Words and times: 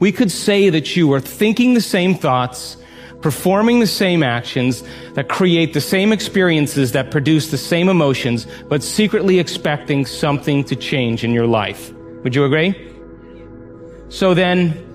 We 0.00 0.12
could 0.12 0.32
say 0.32 0.70
that 0.70 0.96
you 0.96 1.12
are 1.12 1.20
thinking 1.20 1.74
the 1.74 1.80
same 1.80 2.14
thoughts, 2.14 2.76
performing 3.20 3.80
the 3.80 3.86
same 3.86 4.22
actions 4.22 4.82
that 5.12 5.28
create 5.28 5.74
the 5.74 5.80
same 5.80 6.10
experiences 6.12 6.92
that 6.92 7.10
produce 7.10 7.50
the 7.50 7.58
same 7.58 7.88
emotions, 7.88 8.46
but 8.68 8.82
secretly 8.82 9.38
expecting 9.38 10.06
something 10.06 10.64
to 10.64 10.74
change 10.74 11.22
in 11.22 11.32
your 11.32 11.46
life. 11.46 11.92
Would 12.24 12.34
you 12.34 12.44
agree? 12.44 12.74
So 14.08 14.34
then, 14.34 14.86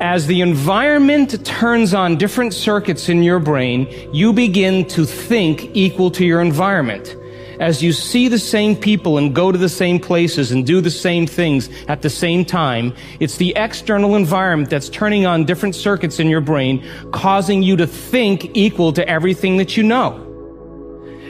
as 0.00 0.26
the 0.26 0.42
environment 0.42 1.44
turns 1.46 1.94
on 1.94 2.16
different 2.18 2.52
circuits 2.52 3.08
in 3.08 3.22
your 3.22 3.38
brain, 3.38 3.88
you 4.12 4.32
begin 4.32 4.86
to 4.88 5.06
think 5.06 5.74
equal 5.74 6.10
to 6.12 6.24
your 6.26 6.40
environment. 6.40 7.16
As 7.60 7.82
you 7.82 7.92
see 7.92 8.28
the 8.28 8.38
same 8.38 8.76
people 8.76 9.18
and 9.18 9.34
go 9.34 9.52
to 9.52 9.58
the 9.58 9.68
same 9.68 9.98
places 9.98 10.52
and 10.52 10.66
do 10.66 10.80
the 10.80 10.90
same 10.90 11.26
things 11.26 11.68
at 11.88 12.02
the 12.02 12.10
same 12.10 12.44
time, 12.44 12.94
it's 13.20 13.36
the 13.36 13.52
external 13.56 14.16
environment 14.16 14.70
that's 14.70 14.88
turning 14.88 15.26
on 15.26 15.44
different 15.44 15.74
circuits 15.74 16.18
in 16.18 16.28
your 16.28 16.40
brain, 16.40 16.84
causing 17.12 17.62
you 17.62 17.76
to 17.76 17.86
think 17.86 18.50
equal 18.54 18.92
to 18.92 19.08
everything 19.08 19.56
that 19.58 19.76
you 19.76 19.82
know. 19.82 20.18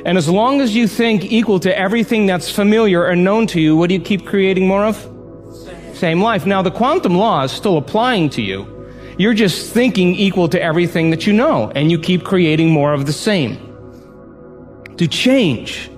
And 0.04 0.18
as 0.18 0.28
long 0.28 0.60
as 0.60 0.74
you 0.74 0.88
think 0.88 1.24
equal 1.24 1.60
to 1.60 1.78
everything 1.78 2.26
that's 2.26 2.50
familiar 2.50 3.06
or 3.06 3.14
known 3.14 3.46
to 3.48 3.60
you, 3.60 3.76
what 3.76 3.88
do 3.88 3.94
you 3.94 4.00
keep 4.00 4.26
creating 4.26 4.66
more 4.66 4.84
of? 4.84 5.12
same 6.02 6.20
life. 6.20 6.44
Now, 6.44 6.62
the 6.62 6.70
quantum 6.72 7.14
law 7.14 7.44
is 7.44 7.52
still 7.52 7.76
applying 7.76 8.28
to 8.30 8.42
you. 8.42 8.66
You're 9.18 9.34
just 9.34 9.72
thinking 9.72 10.16
equal 10.16 10.48
to 10.48 10.60
everything 10.60 11.10
that 11.10 11.28
you 11.28 11.32
know, 11.32 11.70
and 11.76 11.92
you 11.92 11.98
keep 12.00 12.24
creating 12.24 12.70
more 12.70 12.92
of 12.92 13.06
the 13.06 13.12
same. 13.12 13.56
To 14.96 15.06
change, 15.06 15.91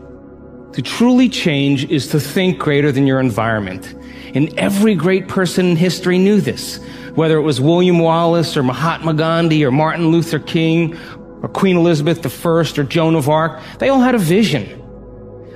to 0.75 0.83
truly 0.83 1.29
change, 1.29 1.85
is 1.85 2.09
to 2.09 2.21
think 2.21 2.59
greater 2.59 2.91
than 2.91 3.07
your 3.07 3.21
environment. 3.21 3.95
And 4.35 4.57
every 4.59 4.97
great 4.97 5.29
person 5.29 5.67
in 5.67 5.77
history 5.77 6.19
knew 6.19 6.41
this. 6.41 6.85
Whether 7.15 7.39
it 7.39 7.43
was 7.43 7.61
William 7.61 8.01
Wallace 8.01 8.57
or 8.57 8.65
Mahatma 8.65 9.15
Gandhi 9.15 9.65
or 9.65 9.71
Martin 9.71 10.09
Luther 10.09 10.41
King 10.41 10.99
or 11.43 11.49
Queen 11.49 11.77
Elizabeth 11.77 12.25
I 12.45 12.49
or 12.49 12.83
Joan 12.83 13.15
of 13.15 13.29
Arc, 13.29 13.61
they 13.79 13.89
all 13.89 14.01
had 14.01 14.17
a 14.17 14.19
vision. 14.19 14.83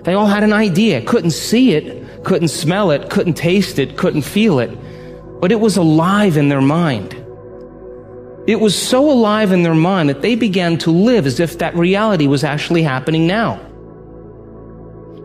They 0.05 0.15
all 0.15 0.27
had 0.27 0.45
an 0.45 0.53
idea. 0.53 1.03
Couldn't 1.03 1.33
see 1.33 1.73
it, 1.73 2.25
couldn't 2.25 2.49
smell 2.49 2.93
it, 2.93 3.11
couldn't 3.11 3.35
taste 3.35 3.81
it, 3.81 3.97
couldn't 3.97 4.23
feel 4.23 4.61
it, 4.61 4.71
but 5.41 5.51
it 5.51 5.59
was 5.59 5.77
alive 5.77 6.37
in 6.37 6.49
their 6.49 6.61
mind. 6.61 7.15
It 8.47 8.61
was 8.61 8.81
so 8.81 9.11
alive 9.11 9.51
in 9.51 9.65
their 9.65 9.75
mind 9.75 10.09
that 10.11 10.23
they 10.23 10.37
began 10.37 10.79
to 10.79 10.93
live 10.93 11.27
as 11.27 11.41
if 11.41 11.59
that 11.59 11.75
reality 11.75 12.29
was 12.29 12.45
actually 12.45 12.85
happening 12.85 13.27
now. 13.27 13.61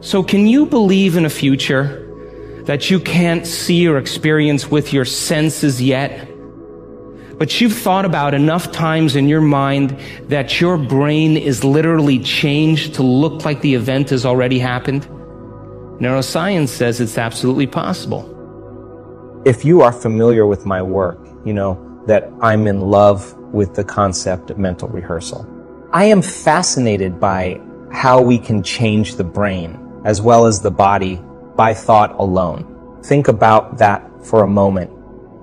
So, 0.04 0.22
can 0.22 0.48
you 0.48 0.66
believe 0.66 1.16
in 1.16 1.23
a 1.23 1.30
future 1.30 2.06
that 2.66 2.90
you 2.90 3.00
can't 3.00 3.48
see 3.48 3.88
or 3.88 3.98
experience 3.98 4.70
with 4.70 4.92
your 4.92 5.06
senses 5.06 5.82
yet? 5.82 6.28
But 7.38 7.62
you've 7.62 7.73
thought 7.73 8.04
about 8.04 8.34
enough 8.34 8.70
times 8.73 9.16
in 9.16 9.30
your 9.30 9.40
mind 9.40 9.98
that 10.28 10.60
your 10.60 10.78
brain 10.78 11.38
is 11.38 11.64
literally 11.64 12.20
changed 12.20 12.95
to 12.95 13.02
look 13.04 13.45
like 13.45 13.62
the 13.62 13.76
event 13.76 14.10
has 14.10 14.26
already 14.26 14.60
happened? 14.60 15.08
Neuroscience 16.02 16.67
says 16.67 17.00
it's 17.00 17.17
absolutely 17.17 17.67
possible. 17.67 18.30
If 19.45 19.64
you 19.64 19.84
are 19.84 19.94
familiar 19.94 20.45
with 20.45 20.66
my 20.66 20.82
work, 20.82 21.17
you 21.45 21.54
know 21.54 21.80
that 22.08 22.30
I'm 22.42 22.67
in 22.67 22.82
love 22.82 23.34
with 23.54 23.76
the 23.76 23.86
concept 23.86 24.50
of 24.50 24.58
mental 24.58 24.90
rehearsal. 24.90 25.48
I 25.94 26.06
am 26.06 26.22
fascinated 26.22 27.22
by 27.22 27.61
how 27.94 28.22
we 28.22 28.38
can 28.38 28.64
change 28.64 29.16
the 29.16 29.23
brain 29.23 29.80
as 30.05 30.21
well 30.21 30.45
as 30.45 30.61
the 30.61 30.71
body 30.71 31.21
by 31.55 31.73
thought 31.73 32.14
alone. 32.19 33.02
Think 33.03 33.27
about 33.27 33.77
that 33.77 34.09
for 34.25 34.43
a 34.43 34.47
moment. 34.47 34.91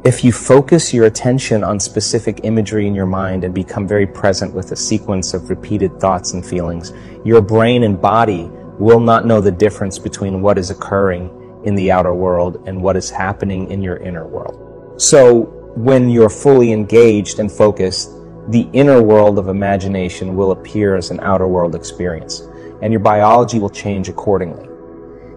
If 0.04 0.24
you 0.24 0.32
focus 0.32 0.94
your 0.94 1.04
attention 1.04 1.62
on 1.62 1.78
specific 1.78 2.40
imagery 2.42 2.86
in 2.86 2.94
your 2.94 3.06
mind 3.06 3.44
and 3.44 3.54
become 3.54 3.86
very 3.86 4.06
present 4.06 4.54
with 4.54 4.72
a 4.72 4.76
sequence 4.76 5.34
of 5.34 5.50
repeated 5.50 6.00
thoughts 6.00 6.32
and 6.32 6.44
feelings, 6.44 6.92
your 7.24 7.42
brain 7.42 7.82
and 7.82 8.00
body 8.00 8.48
will 8.78 9.00
not 9.00 9.26
know 9.26 9.42
the 9.42 9.50
difference 9.52 9.98
between 9.98 10.40
what 10.40 10.56
is 10.56 10.70
occurring 10.70 11.30
in 11.64 11.74
the 11.74 11.90
outer 11.92 12.14
world 12.14 12.66
and 12.66 12.82
what 12.82 12.96
is 12.96 13.10
happening 13.10 13.70
in 13.70 13.82
your 13.82 13.98
inner 13.98 14.26
world. 14.26 15.00
So 15.00 15.42
when 15.76 16.08
you're 16.08 16.30
fully 16.30 16.72
engaged 16.72 17.38
and 17.38 17.52
focused, 17.52 18.10
the 18.48 18.66
inner 18.72 19.02
world 19.02 19.38
of 19.38 19.48
imagination 19.48 20.34
will 20.34 20.52
appear 20.52 20.96
as 20.96 21.10
an 21.10 21.20
outer 21.20 21.46
world 21.46 21.74
experience, 21.74 22.42
and 22.82 22.92
your 22.92 23.00
biology 23.00 23.58
will 23.58 23.70
change 23.70 24.08
accordingly. 24.08 24.66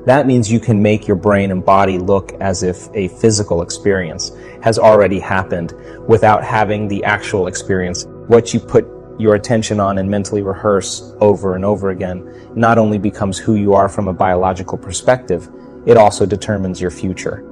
That 0.05 0.27
means 0.27 0.51
you 0.51 0.59
can 0.59 0.81
make 0.81 1.07
your 1.07 1.15
brain 1.15 1.51
and 1.51 1.63
body 1.63 1.97
look 1.97 2.33
as 2.41 2.61
if 2.61 2.89
a 2.93 3.07
physical 3.07 3.61
experience 3.61 4.31
has 4.61 4.77
already 4.77 5.19
happened 5.19 5.73
without 6.07 6.43
having 6.43 6.89
the 6.89 7.03
actual 7.05 7.47
experience. 7.47 8.05
What 8.27 8.53
you 8.53 8.59
put 8.59 8.85
your 9.17 9.35
attention 9.35 9.79
on 9.79 9.99
and 9.99 10.09
mentally 10.09 10.41
rehearse 10.41 11.13
over 11.21 11.55
and 11.55 11.63
over 11.63 11.91
again 11.91 12.51
not 12.55 12.77
only 12.77 12.97
becomes 12.97 13.37
who 13.37 13.55
you 13.55 13.73
are 13.73 13.87
from 13.87 14.07
a 14.07 14.13
biological 14.13 14.77
perspective, 14.77 15.49
it 15.85 15.95
also 15.95 16.25
determines 16.25 16.81
your 16.81 16.91
future. 16.91 17.45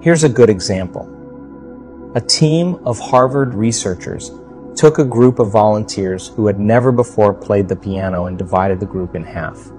Here's 0.00 0.22
a 0.22 0.28
good 0.28 0.50
example. 0.50 1.12
A 2.14 2.20
team 2.20 2.76
of 2.86 2.98
Harvard 2.98 3.54
researchers 3.54 4.30
took 4.76 4.98
a 4.98 5.04
group 5.04 5.38
of 5.38 5.50
volunteers 5.50 6.28
who 6.28 6.46
had 6.46 6.60
never 6.60 6.92
before 6.92 7.32
played 7.32 7.66
the 7.66 7.76
piano 7.76 8.26
and 8.26 8.36
divided 8.36 8.78
the 8.78 8.86
group 8.86 9.14
in 9.14 9.24
half. 9.24 9.70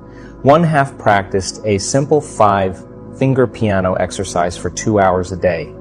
One 0.41 0.63
half 0.63 0.97
practiced 0.97 1.63
a 1.65 1.77
simple 1.77 2.19
five 2.19 2.83
finger 3.17 3.45
piano 3.45 3.93
exercise 3.93 4.57
for 4.57 4.69
two 4.69 4.99
hours 4.99 5.31
a 5.31 5.37
day 5.37 5.73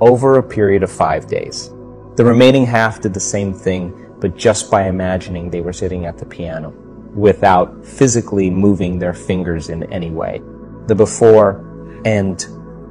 over 0.00 0.38
a 0.38 0.42
period 0.42 0.82
of 0.82 0.92
five 0.92 1.26
days. 1.26 1.70
The 2.16 2.24
remaining 2.24 2.66
half 2.66 3.00
did 3.00 3.14
the 3.14 3.20
same 3.20 3.54
thing 3.54 4.02
but 4.20 4.36
just 4.36 4.70
by 4.70 4.88
imagining 4.88 5.50
they 5.50 5.60
were 5.60 5.72
sitting 5.72 6.06
at 6.06 6.18
the 6.18 6.26
piano 6.26 6.70
without 7.14 7.84
physically 7.84 8.50
moving 8.50 8.98
their 8.98 9.14
fingers 9.14 9.68
in 9.68 9.82
any 9.92 10.10
way. 10.10 10.42
The 10.86 10.94
before 10.94 11.64
and 12.04 12.44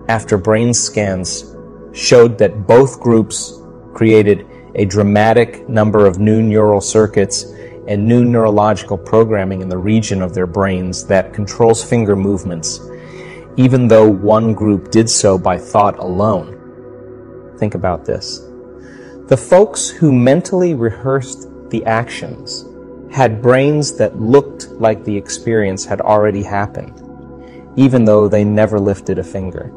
after 0.07 0.37
brain 0.37 0.73
scans 0.73 1.55
showed 1.93 2.37
that 2.39 2.67
both 2.67 2.99
groups 2.99 3.59
created 3.93 4.45
a 4.75 4.85
dramatic 4.85 5.67
number 5.69 6.05
of 6.05 6.19
new 6.19 6.41
neural 6.41 6.81
circuits 6.81 7.43
and 7.87 8.05
new 8.05 8.25
neurological 8.25 8.97
programming 8.97 9.61
in 9.61 9.69
the 9.69 9.77
region 9.77 10.21
of 10.21 10.33
their 10.33 10.47
brains 10.47 11.05
that 11.07 11.33
controls 11.33 11.83
finger 11.83 12.15
movements, 12.15 12.81
even 13.57 13.87
though 13.87 14.07
one 14.07 14.53
group 14.53 14.91
did 14.91 15.09
so 15.09 15.37
by 15.37 15.57
thought 15.57 15.97
alone. 15.99 16.51
Think 17.57 17.75
about 17.75 18.05
this. 18.05 18.39
The 19.27 19.37
folks 19.37 19.89
who 19.89 20.11
mentally 20.11 20.73
rehearsed 20.73 21.47
the 21.69 21.85
actions 21.85 22.65
had 23.11 23.41
brains 23.41 23.95
that 23.97 24.19
looked 24.19 24.67
like 24.71 25.03
the 25.03 25.15
experience 25.15 25.85
had 25.85 26.01
already 26.01 26.43
happened, 26.43 27.01
even 27.77 28.03
though 28.03 28.27
they 28.27 28.43
never 28.43 28.79
lifted 28.79 29.19
a 29.19 29.23
finger. 29.23 29.71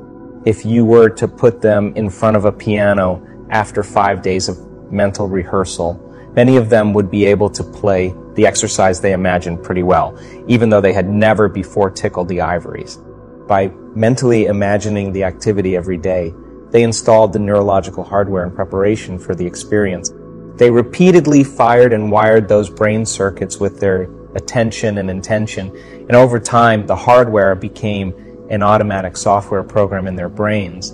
If 0.44 0.66
you 0.66 0.84
were 0.84 1.08
to 1.10 1.28
put 1.28 1.60
them 1.60 1.92
in 1.94 2.10
front 2.10 2.37
of 2.37 2.47
a 2.47 2.53
piano 2.53 3.22
after 3.50 3.82
five 3.82 4.22
days 4.22 4.48
of 4.48 4.67
mental 4.91 5.28
rehearsal, 5.28 5.94
many 6.34 6.56
of 6.56 6.69
them 6.69 6.93
would 6.93 7.10
be 7.10 7.26
able 7.26 7.50
to 7.50 7.65
play 7.65 8.15
the 8.34 8.47
exercise 8.47 9.00
they 9.00 9.12
imagined 9.12 9.62
pretty 9.62 9.82
well, 9.82 10.19
even 10.47 10.71
though 10.71 10.81
they 10.81 10.93
had 10.93 11.09
never 11.09 11.49
before 11.49 11.91
tickled 11.91 12.28
the 12.28 12.41
ivories. 12.41 12.99
By 13.47 13.72
mentally 13.94 14.47
imagining 14.47 15.12
the 15.12 15.25
activity 15.25 15.76
every 15.76 15.97
day, 15.97 16.34
they 16.70 16.82
installed 16.82 17.32
the 17.32 17.38
neurological 17.38 18.05
hardware 18.05 18.44
in 18.44 18.52
preparation 18.52 19.19
for 19.19 19.35
the 19.35 19.46
experience. 19.46 20.12
They 20.56 20.70
repeatedly 20.70 21.44
fired 21.44 21.93
and 21.93 22.12
wired 22.12 22.46
those 22.46 22.69
brain 22.69 23.06
circuits 23.06 23.58
with 23.58 23.81
their 23.81 24.08
attention 24.34 24.99
and 24.99 25.11
intention, 25.11 25.75
and 25.76 26.12
over 26.12 26.38
time, 26.38 26.87
the 26.87 26.96
hardware 26.96 27.55
became 27.55 28.46
an 28.50 28.62
automatic 28.62 29.17
software 29.17 29.62
program 29.62 30.06
in 30.06 30.14
their 30.14 30.29
brains, 30.29 30.91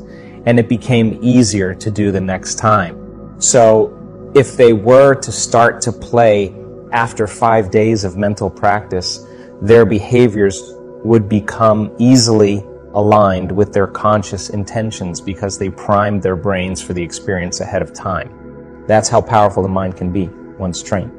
and 0.46 0.58
it 0.58 0.68
became 0.68 1.18
easier 1.22 1.74
to 1.74 1.90
do 1.90 2.12
the 2.12 2.20
next 2.20 2.56
time. 2.56 3.03
So, 3.38 4.32
if 4.34 4.56
they 4.56 4.72
were 4.72 5.14
to 5.14 5.32
start 5.32 5.80
to 5.82 5.92
play 5.92 6.54
after 6.92 7.26
five 7.26 7.70
days 7.70 8.04
of 8.04 8.16
mental 8.16 8.50
practice, 8.50 9.26
their 9.60 9.84
behaviors 9.84 10.74
would 11.04 11.28
become 11.28 11.94
easily 11.98 12.64
aligned 12.94 13.50
with 13.50 13.72
their 13.72 13.86
conscious 13.86 14.50
intentions 14.50 15.20
because 15.20 15.58
they 15.58 15.68
primed 15.68 16.22
their 16.22 16.36
brains 16.36 16.80
for 16.80 16.92
the 16.92 17.02
experience 17.02 17.60
ahead 17.60 17.82
of 17.82 17.92
time. 17.92 18.84
That's 18.86 19.08
how 19.08 19.20
powerful 19.20 19.62
the 19.62 19.68
mind 19.68 19.96
can 19.96 20.12
be 20.12 20.28
once 20.58 20.82
trained. 20.82 21.12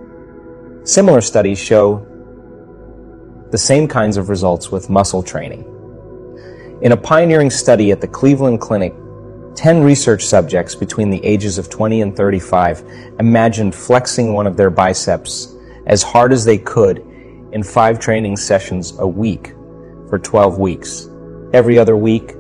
Similar 0.88 1.22
studies 1.22 1.60
show 1.60 2.06
the 3.52 3.58
same 3.58 3.88
kinds 3.88 4.18
of 4.18 4.30
results 4.30 4.72
with 4.72 4.90
muscle 4.90 5.22
training. 5.22 5.64
In 6.82 6.92
a 6.92 6.98
pioneering 6.98 7.50
study 7.50 7.92
at 7.92 8.02
the 8.02 8.08
Cleveland 8.08 8.62
Clinic, 8.62 8.94
10 9.56 9.82
research 9.82 10.26
subjects 10.26 10.76
between 10.76 11.10
the 11.10 11.24
ages 11.26 11.58
of 11.58 11.70
20 11.70 12.02
and 12.02 12.16
35 12.16 12.84
imagined 13.20 13.74
flexing 13.74 14.34
one 14.34 14.48
of 14.48 14.58
their 14.58 14.70
biceps 14.70 15.56
as 15.88 16.04
hard 16.04 16.34
as 16.34 16.44
they 16.44 16.58
could 16.58 17.00
in 17.52 17.64
five 17.64 18.00
training 18.00 18.36
sessions 18.36 18.98
a 19.00 19.08
week 19.08 19.54
for 20.10 20.20
12 20.20 20.60
weeks 20.60 21.10
every 21.54 21.80
other 21.80 21.96
week, 21.96 22.36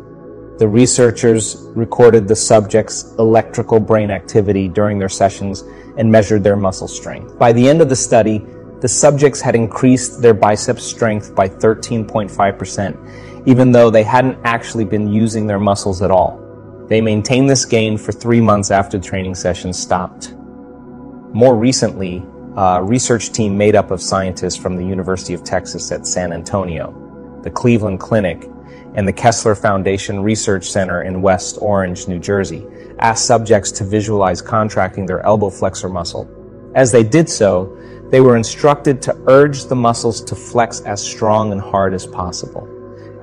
The 0.57 0.67
researchers 0.69 1.67
recorded 1.75 2.29
the 2.29 2.35
subjects' 2.35 3.13
electrical 3.19 3.77
brain 3.77 4.09
activity 4.09 4.69
during 4.69 4.99
their 4.99 5.09
sessions 5.09 5.65
and 5.97 6.09
measured 6.09 6.45
their 6.45 6.55
muscle 6.55 6.87
strength. 6.87 7.37
By 7.37 7.51
the 7.51 7.67
end 7.67 7.81
of 7.81 7.89
the 7.89 7.95
study, 7.95 8.41
the 8.79 8.87
subjects 8.87 9.41
had 9.41 9.53
increased 9.53 10.21
their 10.21 10.33
bicep 10.33 10.79
strength 10.79 11.35
by 11.35 11.49
13.5%, 11.49 13.45
even 13.45 13.73
though 13.73 13.89
they 13.89 14.03
hadn't 14.03 14.37
actually 14.45 14.85
been 14.85 15.11
using 15.11 15.45
their 15.45 15.59
muscles 15.59 16.01
at 16.01 16.09
all. 16.09 16.44
They 16.87 17.01
maintained 17.01 17.49
this 17.49 17.65
gain 17.65 17.97
for 17.97 18.11
three 18.11 18.41
months 18.41 18.69
after 18.69 18.99
the 18.99 19.03
training 19.03 19.35
sessions 19.35 19.79
stopped. 19.79 20.33
More 21.33 21.55
recently, 21.55 22.23
a 22.55 22.83
research 22.83 23.31
team 23.31 23.57
made 23.57 23.75
up 23.75 23.89
of 23.89 24.01
scientists 24.01 24.55
from 24.55 24.77
the 24.77 24.85
University 24.85 25.33
of 25.33 25.43
Texas 25.43 25.91
at 25.91 26.05
San 26.05 26.31
Antonio, 26.31 27.39
the 27.43 27.49
Cleveland 27.49 27.99
Clinic, 27.99 28.47
and 28.93 29.07
the 29.07 29.13
Kessler 29.13 29.55
Foundation 29.55 30.21
Research 30.21 30.69
Center 30.69 31.01
in 31.01 31.23
West 31.23 31.57
Orange, 31.59 32.07
New 32.07 32.19
Jersey, 32.19 32.65
asked 32.99 33.25
subjects 33.25 33.71
to 33.73 33.83
visualize 33.83 34.41
contracting 34.41 35.07
their 35.07 35.25
elbow 35.25 35.49
flexor 35.49 35.89
muscle. 35.89 36.29
As 36.75 36.91
they 36.91 37.03
did 37.03 37.29
so, 37.29 37.75
they 38.09 38.21
were 38.21 38.37
instructed 38.37 39.01
to 39.01 39.17
urge 39.27 39.65
the 39.65 39.75
muscles 39.75 40.23
to 40.25 40.35
flex 40.35 40.81
as 40.81 41.03
strong 41.03 41.51
and 41.51 41.59
hard 41.59 41.95
as 41.95 42.05
possible, 42.05 42.69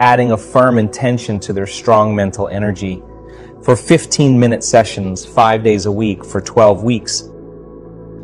adding 0.00 0.32
a 0.32 0.36
firm 0.36 0.78
intention 0.78 1.38
to 1.40 1.52
their 1.52 1.66
strong 1.66 2.14
mental 2.14 2.48
energy 2.48 3.02
for 3.64 3.76
15 3.76 4.38
minute 4.38 4.64
sessions, 4.64 5.24
five 5.24 5.62
days 5.62 5.86
a 5.86 5.92
week 5.92 6.24
for 6.24 6.40
12 6.40 6.82
weeks. 6.82 7.22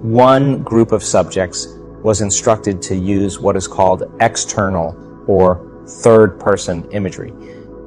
One 0.03 0.63
group 0.63 0.93
of 0.93 1.03
subjects 1.03 1.69
was 2.03 2.21
instructed 2.21 2.83
to 2.83 2.97
use 2.97 3.39
what 3.39 3.57
is 3.57 3.69
called 3.69 4.13
external 4.21 4.97
or 5.27 5.85
third 5.87 6.39
person 6.41 6.89
imagery, 6.91 7.33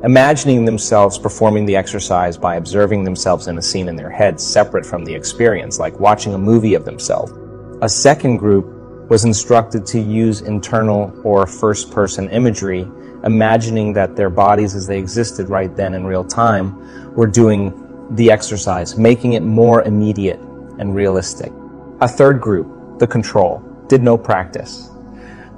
imagining 0.04 0.66
themselves 0.66 1.18
performing 1.18 1.66
the 1.66 1.76
exercise 1.76 2.38
by 2.38 2.56
observing 2.56 3.04
themselves 3.04 3.48
in 3.48 3.58
a 3.58 3.62
scene 3.62 3.88
in 3.88 3.96
their 3.96 4.10
heads 4.10 4.46
separate 4.46 4.86
from 4.86 5.04
the 5.04 5.14
experience, 5.14 5.80
like 5.80 6.00
watching 6.00 6.34
a 6.34 6.38
movie 6.38 6.74
of 6.74 6.86
themselves. 6.86 7.34
A 7.82 7.90
second 7.90 8.38
group 8.38 8.81
was 9.12 9.26
instructed 9.26 9.86
to 9.86 10.00
use 10.00 10.40
internal 10.40 11.14
or 11.26 11.46
first 11.46 11.92
person 11.92 12.30
imagery, 12.30 12.88
imagining 13.26 13.92
that 13.92 14.16
their 14.16 14.30
bodies 14.30 14.74
as 14.74 14.88
they 14.88 14.98
existed 14.98 15.50
right 15.50 15.76
then 15.76 15.94
in 15.94 16.06
real 16.06 16.24
time 16.24 17.14
were 17.14 17.28
doing 17.28 17.74
the 18.12 18.32
exercise, 18.32 18.98
making 18.98 19.34
it 19.34 19.44
more 19.44 19.82
immediate 19.84 20.40
and 20.80 20.96
realistic. 20.96 21.52
A 22.00 22.08
third 22.08 22.40
group, 22.40 23.00
the 23.00 23.06
control, 23.06 23.62
did 23.90 24.02
no 24.02 24.18
practice. 24.18 24.90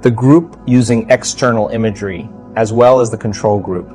The 0.02 0.10
group 0.10 0.58
using 0.66 1.08
external 1.08 1.68
imagery, 1.68 2.28
as 2.56 2.72
well 2.72 2.98
as 2.98 3.08
the 3.08 3.18
control 3.18 3.60
group, 3.60 3.88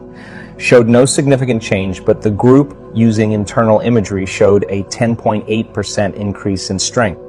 showed 0.57 0.87
no 0.87 1.03
significant 1.03 1.61
change, 1.61 2.05
but 2.05 2.21
the 2.21 2.31
group 2.31 2.77
using 2.93 3.33
internal 3.33 3.81
imagery 3.81 4.25
showed 4.25 4.63
a 4.69 4.83
10.8% 4.83 6.13
increase 6.13 6.69
in 6.69 6.79
strength. 6.79 7.28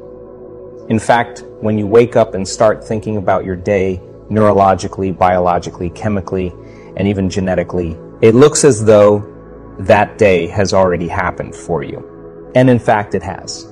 In 0.91 0.99
fact, 0.99 1.45
when 1.61 1.79
you 1.79 1.87
wake 1.87 2.17
up 2.17 2.35
and 2.35 2.47
start 2.47 2.83
thinking 2.83 3.17
about 3.17 3.45
your 3.45 3.55
day 3.55 4.01
neurologically, 4.29 5.17
biologically, 5.17 5.89
chemically, 5.91 6.53
and 6.97 7.07
even 7.07 7.31
genetically, 7.31 7.97
it 8.21 8.35
looks 8.35 8.65
as 8.65 8.85
though 8.85 9.25
that 9.79 10.19
day 10.19 10.49
has 10.49 10.75
already 10.75 11.07
happened 11.07 11.55
for 11.55 11.85
you. 11.85 12.51
And 12.57 12.69
in 12.69 12.81
fact, 12.81 13.15
it 13.15 13.23
has. 13.23 13.69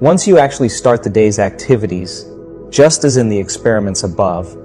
Once 0.00 0.26
you 0.26 0.38
actually 0.38 0.70
start 0.70 1.04
the 1.04 1.10
day's 1.10 1.38
activities, 1.38 2.26
just 2.70 3.04
as 3.04 3.16
in 3.16 3.28
the 3.28 3.38
experiments 3.38 4.02
above, 4.02 4.56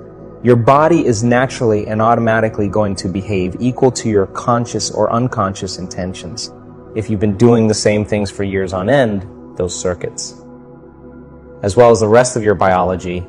your 0.43 0.55
body 0.55 1.05
is 1.05 1.23
naturally 1.23 1.85
and 1.85 2.01
automatically 2.01 2.67
going 2.67 2.95
to 2.95 3.09
behave 3.09 3.55
equal 3.59 3.91
to 3.91 4.09
your 4.09 4.25
conscious 4.25 4.89
or 4.89 5.13
unconscious 5.13 5.77
intentions. 5.77 6.51
If 6.95 7.11
you've 7.11 7.19
been 7.19 7.37
doing 7.37 7.67
the 7.67 7.75
same 7.75 8.05
things 8.05 8.31
for 8.31 8.43
years 8.43 8.73
on 8.73 8.89
end, 8.89 9.27
those 9.55 9.79
circuits, 9.79 10.41
as 11.65 11.75
well 11.75 11.89
as 11.89 11.99
the 11.99 12.07
rest 12.07 12.35
of 12.35 12.43
your 12.43 12.53
biology, 12.53 13.25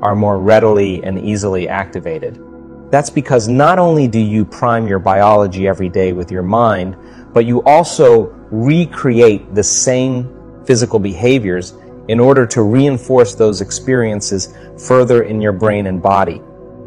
are 0.00 0.16
more 0.16 0.38
readily 0.38 1.04
and 1.04 1.18
easily 1.18 1.68
activated. 1.68 2.42
That's 2.90 3.10
because 3.10 3.48
not 3.48 3.78
only 3.78 4.08
do 4.08 4.18
you 4.18 4.46
prime 4.46 4.88
your 4.88 4.98
biology 4.98 5.68
every 5.68 5.90
day 5.90 6.14
with 6.14 6.30
your 6.30 6.42
mind, 6.42 6.96
but 7.34 7.44
you 7.44 7.62
also 7.64 8.34
recreate 8.50 9.54
the 9.54 9.62
same 9.62 10.64
physical 10.64 10.98
behaviors 10.98 11.74
in 12.08 12.18
order 12.18 12.46
to 12.46 12.62
reinforce 12.62 13.34
those 13.34 13.60
experiences 13.60 14.56
further 14.88 15.24
in 15.24 15.42
your 15.42 15.52
brain 15.52 15.86
and 15.86 16.02
body. 16.02 16.40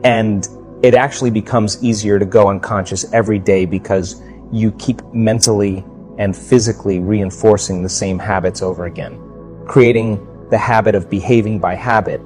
And 0.04 0.48
it 0.82 0.96
actually 0.96 1.30
becomes 1.30 1.84
easier 1.84 2.18
to 2.18 2.26
go 2.26 2.50
unconscious 2.50 3.06
every 3.14 3.38
day 3.38 3.66
because 3.66 4.24
you 4.52 4.72
keep 4.72 5.04
mentally 5.14 5.86
and 6.18 6.36
physically 6.36 7.00
reinforcing 7.00 7.84
the 7.84 7.90
same 7.90 8.18
habits 8.18 8.64
over 8.64 8.86
again, 8.86 9.20
creating 9.68 10.26
the 10.50 10.58
habit 10.58 10.96
of 10.96 11.10
behaving 11.10 11.60
by 11.60 11.76
habit 11.76 12.22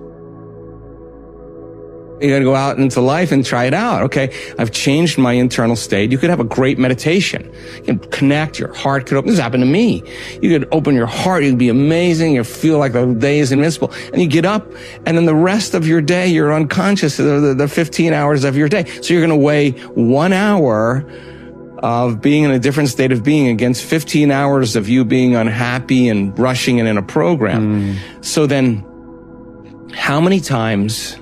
you 2.24 2.30
got 2.30 2.40
to 2.40 2.46
go 2.46 2.56
out 2.56 2.78
into 2.78 3.02
life 3.02 3.32
and 3.32 3.46
try 3.46 3.66
it 3.66 3.74
out. 3.74 4.04
Okay. 4.04 4.34
I've 4.58 4.72
changed 4.72 5.18
my 5.18 5.34
internal 5.34 5.76
state. 5.76 6.12
You 6.12 6.18
could 6.18 6.30
have 6.30 6.40
a 6.40 6.46
great 6.46 6.80
meditation. 6.80 7.54
You 7.76 7.84
can 7.84 8.00
connect. 8.00 8.60
Your 8.60 8.74
heart 8.74 9.08
could 9.08 9.18
open. 9.18 9.30
This 9.30 9.40
happened 9.40 9.64
to 9.64 9.70
me. 9.70 10.04
You 10.42 10.58
could 10.58 10.70
open 10.72 10.96
your 10.96 11.06
heart. 11.06 11.44
You'd 11.44 11.58
be 11.58 11.70
amazing. 11.70 12.34
You 12.36 12.46
feel 12.46 12.78
like 12.78 12.94
the 12.94 13.14
day 13.14 13.40
is 13.40 13.52
invincible. 13.52 13.92
And 14.14 14.22
you 14.22 14.28
get 14.28 14.46
up 14.46 14.66
and 15.06 15.18
then 15.18 15.26
the 15.26 15.36
rest 15.36 15.74
of 15.74 15.86
your 15.86 16.02
day, 16.02 16.28
you're 16.28 16.54
unconscious 16.54 17.18
the, 17.18 17.54
the 17.58 17.68
15 17.68 18.14
hours 18.14 18.46
of 18.46 18.56
your 18.56 18.70
day. 18.70 18.86
So 18.86 19.14
you're 19.14 19.26
going 19.26 19.38
to 19.38 19.46
weigh 19.46 19.72
one 19.72 20.32
hour 20.32 21.06
of 21.84 22.22
being 22.22 22.44
in 22.44 22.52
a 22.52 22.60
different 22.60 22.88
state 22.88 23.12
of 23.12 23.24
being 23.24 23.50
against 23.50 23.84
15 23.84 24.32
hours 24.32 24.78
of 24.78 24.88
you 24.88 25.04
being 25.04 25.36
unhappy 25.36 26.08
and 26.08 26.38
rushing 26.40 26.80
and 26.80 26.88
in 26.88 26.98
a 26.98 27.02
program. 27.02 27.96
Mm. 27.96 28.26
So 28.26 28.48
then 28.48 28.86
how 29.94 30.22
many 30.22 30.40
times 30.40 31.18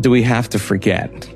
do 0.00 0.10
we 0.10 0.22
have 0.22 0.48
to 0.48 0.58
forget 0.58 1.28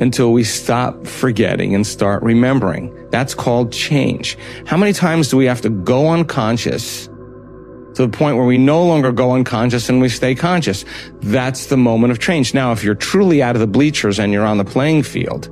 until 0.00 0.32
we 0.32 0.42
stop 0.42 1.06
forgetting 1.06 1.76
and 1.76 1.86
start 1.86 2.24
remembering? 2.24 2.92
That's 3.10 3.34
called 3.34 3.72
change. 3.72 4.36
How 4.66 4.76
many 4.76 4.92
times 4.92 5.28
do 5.28 5.36
we 5.36 5.44
have 5.44 5.60
to 5.60 5.70
go 5.70 6.08
unconscious 6.10 7.06
to 7.06 8.02
the 8.04 8.08
point 8.08 8.36
where 8.36 8.44
we 8.44 8.58
no 8.58 8.84
longer 8.84 9.12
go 9.12 9.30
unconscious 9.30 9.88
and 9.88 10.00
we 10.00 10.08
stay 10.08 10.34
conscious? 10.34 10.84
That's 11.20 11.66
the 11.66 11.76
moment 11.76 12.10
of 12.10 12.18
change. 12.18 12.52
Now, 12.52 12.72
if 12.72 12.82
you're 12.82 12.96
truly 12.96 13.44
out 13.44 13.54
of 13.54 13.60
the 13.60 13.68
bleachers 13.68 14.18
and 14.18 14.32
you're 14.32 14.44
on 14.44 14.58
the 14.58 14.64
playing 14.64 15.04
field, 15.04 15.48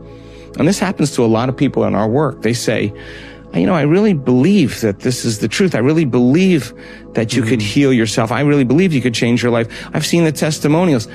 and 0.58 0.68
this 0.68 0.78
happens 0.78 1.12
to 1.12 1.24
a 1.24 1.26
lot 1.26 1.48
of 1.48 1.56
people 1.56 1.84
in 1.84 1.94
our 1.94 2.08
work, 2.08 2.42
they 2.42 2.54
say, 2.54 2.92
you 3.54 3.66
know, 3.66 3.74
I 3.74 3.82
really 3.82 4.14
believe 4.14 4.80
that 4.80 5.00
this 5.00 5.24
is 5.24 5.38
the 5.38 5.48
truth. 5.48 5.74
I 5.74 5.78
really 5.78 6.04
believe 6.04 6.72
that 7.12 7.34
you 7.34 7.42
mm-hmm. 7.42 7.50
could 7.50 7.62
heal 7.62 7.92
yourself. 7.92 8.32
I 8.32 8.40
really 8.40 8.64
believe 8.64 8.92
you 8.92 9.00
could 9.00 9.14
change 9.14 9.42
your 9.42 9.52
life. 9.52 9.88
I've 9.94 10.04
seen 10.04 10.24
the 10.24 10.32
testimonials. 10.32 11.06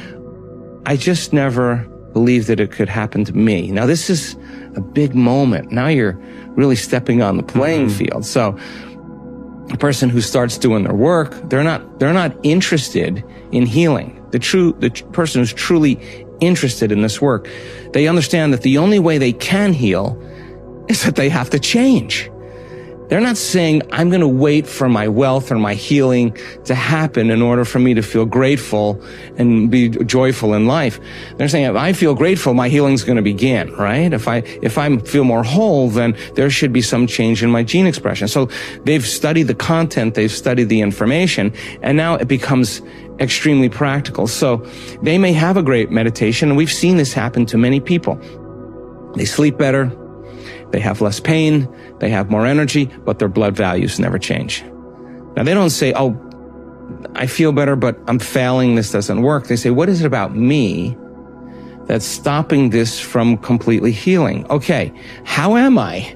I 0.86 0.96
just 0.96 1.34
never 1.34 1.78
believed 2.14 2.48
that 2.48 2.60
it 2.60 2.72
could 2.72 2.90
happen 2.90 3.26
to 3.26 3.34
me. 3.34 3.72
Now, 3.72 3.86
this 3.86 4.10
is 4.10 4.36
a 4.76 4.82
big 4.82 5.16
moment. 5.16 5.72
Now 5.72 5.88
you're 5.88 6.14
really 6.56 6.76
stepping 6.76 7.22
on 7.22 7.38
the 7.38 7.44
playing 7.44 7.88
mm-hmm. 7.88 7.98
field. 7.98 8.26
So, 8.26 8.58
a 9.72 9.78
person 9.78 10.10
who 10.10 10.22
starts 10.22 10.58
doing 10.58 10.84
their 10.84 10.96
work, 10.96 11.32
they're 11.50 11.64
not, 11.64 12.00
they're 12.00 12.14
not 12.14 12.36
interested 12.44 13.24
in 13.52 13.66
healing. 13.66 14.26
The 14.32 14.40
true, 14.40 14.74
the 14.80 14.90
person 15.12 15.42
who's 15.42 15.54
truly 15.54 15.96
interested 16.40 16.92
in 16.92 17.02
this 17.02 17.22
work, 17.22 17.48
they 17.94 18.08
understand 18.08 18.54
that 18.54 18.62
the 18.62 18.78
only 18.78 19.00
way 19.00 19.18
they 19.18 19.34
can 19.34 19.74
heal 19.74 20.22
is 20.88 21.04
that 21.04 21.16
they 21.16 21.30
have 21.30 21.50
to 21.52 21.60
change. 21.60 22.30
They're 23.10 23.20
not 23.20 23.38
saying, 23.38 23.82
I'm 23.92 24.10
going 24.10 24.22
to 24.22 24.28
wait 24.28 24.68
for 24.68 24.88
my 24.88 25.08
wealth 25.08 25.52
or 25.52 25.56
my 25.56 25.74
healing 25.74 26.38
to 26.66 26.76
happen 26.76 27.32
in 27.32 27.42
order 27.42 27.66
for 27.66 27.80
me 27.80 27.96
to 27.96 28.04
feel 28.04 28.26
grateful 28.26 29.04
and 29.36 29.72
be 29.72 29.90
joyful 29.90 30.54
in 30.54 30.68
life. 30.68 31.00
They're 31.38 31.50
saying, 31.50 31.66
if 31.66 31.76
I 31.76 31.94
feel 31.94 32.14
grateful, 32.14 32.54
my 32.54 32.70
healing's 32.70 33.04
going 33.04 33.16
to 33.16 33.24
begin, 33.24 33.74
right? 33.74 34.14
If 34.14 34.28
I, 34.28 34.38
if 34.62 34.78
I 34.78 34.96
feel 35.00 35.24
more 35.24 35.44
whole, 35.44 35.90
then 35.90 36.16
there 36.36 36.52
should 36.52 36.72
be 36.72 36.84
some 36.84 37.08
change 37.08 37.42
in 37.42 37.50
my 37.50 37.64
gene 37.64 37.88
expression. 37.88 38.28
So 38.28 38.48
they've 38.84 39.06
studied 39.06 39.44
the 39.44 39.56
content, 39.56 40.14
they've 40.14 40.32
studied 40.32 40.70
the 40.70 40.82
information, 40.82 41.52
and 41.82 41.98
now 41.98 42.14
it 42.14 42.28
becomes 42.28 42.82
extremely 43.20 43.70
practical. 43.70 44.28
So 44.28 44.58
they 45.02 45.18
may 45.18 45.34
have 45.34 45.58
a 45.58 45.64
great 45.64 45.90
meditation, 45.90 46.50
and 46.50 46.58
we've 46.58 46.72
seen 46.72 46.98
this 46.98 47.12
happen 47.12 47.48
to 47.48 47.58
many 47.58 47.80
people. 47.80 48.20
They 49.16 49.26
sleep 49.26 49.58
better, 49.58 49.92
they 50.72 50.80
have 50.80 51.02
less 51.02 51.20
pain, 51.20 51.68
they 52.00 52.10
have 52.10 52.30
more 52.30 52.46
energy, 52.46 52.86
but 53.06 53.20
their 53.20 53.28
blood 53.28 53.56
values 53.56 54.00
never 54.00 54.20
change. 54.20 54.64
Now 55.36 55.44
they 55.44 55.54
don't 55.54 55.70
say, 55.70 55.94
oh, 55.96 56.18
I 57.16 57.28
feel 57.28 57.52
better, 57.52 57.76
but 57.76 58.00
I'm 58.08 58.20
failing. 58.20 58.76
This 58.76 58.92
doesn't 58.92 59.22
work. 59.22 59.48
They 59.48 59.56
say, 59.56 59.70
what 59.70 59.90
is 59.90 60.02
it 60.02 60.06
about 60.06 60.36
me 60.36 60.98
that's 61.86 62.06
stopping 62.06 62.70
this 62.72 63.00
from 63.00 63.38
completely 63.38 63.92
healing? 63.92 64.46
Okay. 64.50 64.92
How 65.24 65.56
am 65.56 65.78
I? 65.78 66.16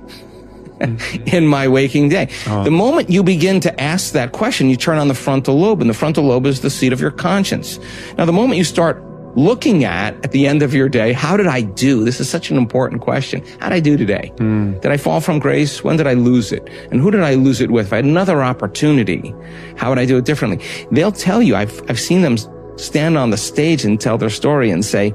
in 1.28 1.48
my 1.48 1.68
waking 1.68 2.10
day. 2.10 2.30
Oh. 2.48 2.64
The 2.64 2.72
moment 2.72 3.10
you 3.10 3.24
begin 3.24 3.60
to 3.62 3.82
ask 3.82 4.14
that 4.14 4.32
question, 4.32 4.70
you 4.70 4.76
turn 4.76 4.98
on 4.98 5.08
the 5.08 5.14
frontal 5.14 5.58
lobe, 5.58 5.82
and 5.82 5.90
the 5.90 5.94
frontal 5.94 6.26
lobe 6.26 6.46
is 6.46 6.62
the 6.62 6.70
seat 6.70 6.92
of 6.94 7.00
your 7.00 7.12
conscience. 7.12 7.80
Now, 8.18 8.26
the 8.26 8.34
moment 8.34 8.58
you 8.58 8.64
start 8.64 9.02
looking 9.36 9.84
at 9.84 10.14
at 10.24 10.32
the 10.32 10.48
end 10.48 10.62
of 10.62 10.74
your 10.74 10.90
day, 10.90 11.14
how 11.14 11.38
did 11.38 11.48
I 11.48 11.62
do? 11.62 12.04
This 12.04 12.20
is 12.20 12.30
such 12.30 12.52
an 12.52 12.58
important 12.58 13.02
question. 13.02 13.44
How 13.60 13.70
did 13.70 13.76
I 13.76 13.80
do 13.80 13.98
today? 13.98 14.32
Mm. 14.36 14.80
Did 14.82 14.92
I 14.92 14.98
fall 14.98 15.22
from 15.22 15.40
grace? 15.40 15.84
When 15.84 15.98
did 15.98 16.08
I 16.08 16.14
lose 16.14 16.52
it? 16.52 16.68
And 16.92 17.02
who 17.02 17.12
did 17.12 17.22
I 17.22 17.36
lose 17.36 17.62
it 17.62 17.72
with? 17.72 17.88
If 17.88 17.94
I 17.94 17.98
had 17.98 18.06
another 18.06 18.44
opportunity, 18.44 19.34
how 19.78 19.90
would 19.90 20.00
I 20.00 20.06
do 20.06 20.18
it 20.18 20.26
differently? 20.26 20.66
They'll 20.92 21.12
tell 21.12 21.42
you, 21.42 21.56
I've, 21.56 21.82
I've 21.90 22.00
seen 22.00 22.22
them 22.22 22.38
stand 22.78 23.18
on 23.18 23.30
the 23.30 23.38
stage 23.38 23.86
and 23.86 24.00
tell 24.00 24.18
their 24.18 24.30
story 24.30 24.70
and 24.70 24.84
say, 24.84 25.14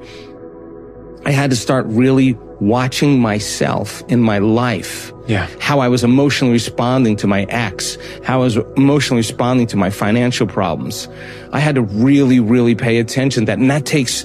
I 1.28 1.32
had 1.32 1.50
to 1.50 1.56
start 1.56 1.84
really 1.88 2.32
watching 2.58 3.20
myself 3.20 4.02
in 4.08 4.22
my 4.22 4.38
life. 4.38 5.12
Yeah. 5.26 5.46
How 5.60 5.78
I 5.78 5.88
was 5.88 6.02
emotionally 6.02 6.54
responding 6.54 7.16
to 7.16 7.26
my 7.26 7.42
ex, 7.50 7.98
how 8.24 8.40
I 8.40 8.44
was 8.44 8.56
emotionally 8.78 9.18
responding 9.18 9.66
to 9.66 9.76
my 9.76 9.90
financial 9.90 10.46
problems. 10.46 11.06
I 11.52 11.58
had 11.58 11.74
to 11.74 11.82
really, 11.82 12.40
really 12.40 12.74
pay 12.74 12.98
attention 12.98 13.44
that, 13.44 13.58
and 13.58 13.70
that 13.70 13.84
takes 13.84 14.24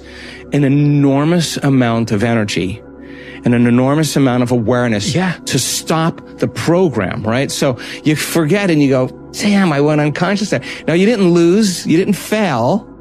an 0.53 0.63
enormous 0.63 1.57
amount 1.57 2.13
of 2.13 2.23
energy 2.23 2.81
and 3.43 3.53
an 3.53 3.67
enormous 3.67 4.15
amount 4.15 4.43
of 4.43 4.51
awareness 4.51 5.13
yeah. 5.13 5.33
to 5.47 5.59
stop 5.59 6.25
the 6.37 6.47
program, 6.47 7.21
right? 7.23 7.51
So 7.51 7.77
you 8.05 8.15
forget 8.15 8.69
and 8.69 8.81
you 8.81 8.87
go, 8.87 9.09
damn, 9.33 9.73
I 9.73 9.81
went 9.81 9.99
unconscious 9.99 10.51
there. 10.51 10.63
Now 10.87 10.93
you 10.93 11.05
didn't 11.05 11.31
lose, 11.31 11.85
you 11.85 11.97
didn't 11.97 12.13
fail 12.13 12.92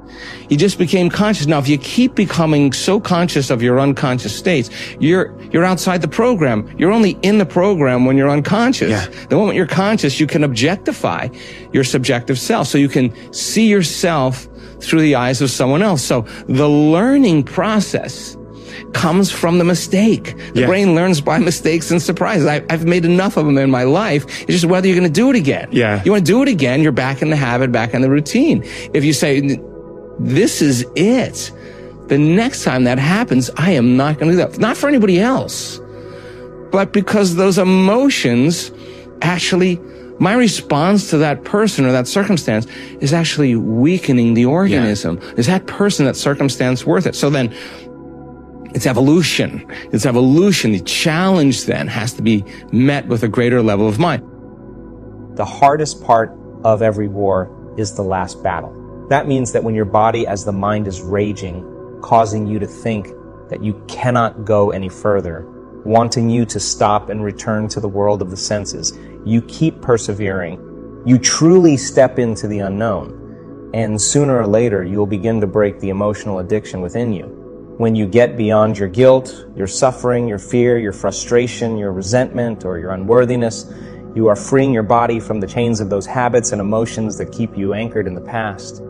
you 0.48 0.56
just 0.56 0.78
became 0.78 1.10
conscious. 1.10 1.46
Now, 1.46 1.58
if 1.58 1.68
you 1.68 1.78
keep 1.78 2.14
becoming 2.14 2.72
so 2.72 3.00
conscious 3.00 3.50
of 3.50 3.62
your 3.62 3.80
unconscious 3.80 4.36
states, 4.36 4.70
you're, 5.00 5.38
you're 5.50 5.64
outside 5.64 6.02
the 6.02 6.08
program. 6.08 6.68
You're 6.78 6.92
only 6.92 7.18
in 7.22 7.38
the 7.38 7.46
program 7.46 8.04
when 8.04 8.16
you're 8.16 8.30
unconscious. 8.30 8.90
Yeah. 8.90 9.26
The 9.26 9.36
moment 9.36 9.56
you're 9.56 9.66
conscious, 9.66 10.20
you 10.20 10.26
can 10.26 10.44
objectify 10.44 11.28
your 11.72 11.84
subjective 11.84 12.38
self. 12.38 12.68
So 12.68 12.78
you 12.78 12.88
can 12.88 13.12
see 13.32 13.68
yourself 13.68 14.48
through 14.80 15.00
the 15.00 15.14
eyes 15.14 15.40
of 15.40 15.50
someone 15.50 15.82
else. 15.82 16.02
So 16.02 16.22
the 16.48 16.68
learning 16.68 17.44
process 17.44 18.36
comes 18.92 19.30
from 19.30 19.58
the 19.58 19.64
mistake. 19.64 20.36
The 20.54 20.60
yeah. 20.60 20.66
brain 20.66 20.94
learns 20.94 21.20
by 21.20 21.38
mistakes 21.38 21.90
and 21.90 22.00
surprises. 22.00 22.46
I, 22.46 22.64
have 22.70 22.84
made 22.84 23.04
enough 23.04 23.36
of 23.36 23.46
them 23.46 23.58
in 23.58 23.70
my 23.70 23.84
life. 23.84 24.24
It's 24.42 24.52
just 24.52 24.64
whether 24.64 24.86
you're 24.86 24.96
going 24.96 25.08
to 25.08 25.12
do 25.12 25.30
it 25.30 25.36
again. 25.36 25.68
Yeah. 25.72 26.02
You 26.04 26.12
want 26.12 26.26
to 26.26 26.32
do 26.32 26.42
it 26.42 26.48
again, 26.48 26.82
you're 26.82 26.92
back 26.92 27.22
in 27.22 27.30
the 27.30 27.36
habit, 27.36 27.72
back 27.72 27.94
in 27.94 28.02
the 28.02 28.10
routine. 28.10 28.62
If 28.92 29.04
you 29.04 29.12
say, 29.12 29.58
this 30.18 30.62
is 30.62 30.86
it. 30.96 31.50
The 32.08 32.18
next 32.18 32.64
time 32.64 32.84
that 32.84 32.98
happens, 32.98 33.50
I 33.56 33.72
am 33.72 33.96
not 33.96 34.18
going 34.18 34.30
to 34.30 34.36
do 34.36 34.44
that. 34.44 34.58
Not 34.58 34.76
for 34.76 34.88
anybody 34.88 35.20
else, 35.20 35.80
but 36.70 36.92
because 36.92 37.36
those 37.36 37.58
emotions 37.58 38.70
actually, 39.22 39.80
my 40.18 40.34
response 40.34 41.10
to 41.10 41.18
that 41.18 41.44
person 41.44 41.86
or 41.86 41.92
that 41.92 42.08
circumstance 42.08 42.66
is 43.00 43.12
actually 43.12 43.56
weakening 43.56 44.34
the 44.34 44.44
organism. 44.44 45.18
Yeah. 45.22 45.32
Is 45.36 45.46
that 45.46 45.66
person, 45.66 46.06
that 46.06 46.16
circumstance 46.16 46.84
worth 46.84 47.06
it? 47.06 47.14
So 47.14 47.30
then, 47.30 47.54
it's 48.74 48.86
evolution. 48.86 49.66
It's 49.92 50.06
evolution. 50.06 50.72
The 50.72 50.80
challenge 50.80 51.66
then 51.66 51.88
has 51.88 52.14
to 52.14 52.22
be 52.22 52.44
met 52.72 53.06
with 53.06 53.22
a 53.22 53.28
greater 53.28 53.62
level 53.62 53.86
of 53.86 53.98
mind. 53.98 54.22
The 55.36 55.44
hardest 55.44 56.02
part 56.02 56.32
of 56.64 56.82
every 56.82 57.08
war 57.08 57.50
is 57.76 57.94
the 57.94 58.02
last 58.02 58.42
battle. 58.42 58.81
That 59.12 59.28
means 59.28 59.52
that 59.52 59.62
when 59.62 59.74
your 59.74 59.84
body, 59.84 60.26
as 60.26 60.46
the 60.46 60.52
mind 60.52 60.88
is 60.88 61.02
raging, 61.02 62.00
causing 62.00 62.46
you 62.46 62.58
to 62.58 62.66
think 62.66 63.08
that 63.50 63.62
you 63.62 63.74
cannot 63.86 64.46
go 64.46 64.70
any 64.70 64.88
further, 64.88 65.44
wanting 65.84 66.30
you 66.30 66.46
to 66.46 66.58
stop 66.58 67.10
and 67.10 67.22
return 67.22 67.68
to 67.68 67.80
the 67.80 67.90
world 67.90 68.22
of 68.22 68.30
the 68.30 68.38
senses, 68.38 68.98
you 69.26 69.42
keep 69.42 69.82
persevering. 69.82 71.02
You 71.04 71.18
truly 71.18 71.76
step 71.76 72.18
into 72.18 72.48
the 72.48 72.60
unknown. 72.60 73.70
And 73.74 74.00
sooner 74.00 74.38
or 74.38 74.46
later, 74.46 74.82
you'll 74.82 75.04
begin 75.04 75.42
to 75.42 75.46
break 75.46 75.78
the 75.78 75.90
emotional 75.90 76.38
addiction 76.38 76.80
within 76.80 77.12
you. 77.12 77.26
When 77.76 77.94
you 77.94 78.06
get 78.06 78.38
beyond 78.38 78.78
your 78.78 78.88
guilt, 78.88 79.44
your 79.54 79.66
suffering, 79.66 80.26
your 80.26 80.38
fear, 80.38 80.78
your 80.78 80.94
frustration, 80.94 81.76
your 81.76 81.92
resentment, 81.92 82.64
or 82.64 82.78
your 82.78 82.92
unworthiness, 82.92 83.70
you 84.14 84.28
are 84.28 84.36
freeing 84.36 84.72
your 84.72 84.84
body 84.84 85.20
from 85.20 85.38
the 85.38 85.46
chains 85.46 85.80
of 85.80 85.90
those 85.90 86.06
habits 86.06 86.52
and 86.52 86.62
emotions 86.62 87.18
that 87.18 87.30
keep 87.30 87.58
you 87.58 87.74
anchored 87.74 88.06
in 88.06 88.14
the 88.14 88.22
past. 88.22 88.82